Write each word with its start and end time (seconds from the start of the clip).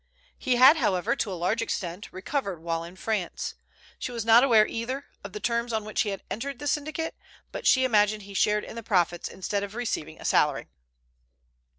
He 0.35 0.55
had, 0.55 0.77
however, 0.77 1.15
to 1.15 1.31
a 1.31 1.37
large 1.37 1.61
extent 1.61 2.11
recovered 2.11 2.59
while 2.63 2.83
in 2.83 2.95
France. 2.95 3.53
She 3.99 4.11
was 4.11 4.25
not 4.25 4.43
aware, 4.43 4.65
either, 4.65 5.05
of 5.23 5.31
the 5.33 5.39
terms 5.39 5.71
on 5.71 5.85
which 5.85 6.01
he 6.01 6.09
had 6.09 6.23
entered 6.31 6.57
the 6.57 6.65
syndicate, 6.65 7.13
but 7.51 7.67
she 7.67 7.83
imagined 7.85 8.23
he 8.23 8.33
shared 8.33 8.63
in 8.63 8.75
the 8.75 8.81
profits 8.81 9.29
instead 9.29 9.61
of 9.61 9.75
receiving 9.75 10.19
a 10.19 10.25
salary. 10.25 10.69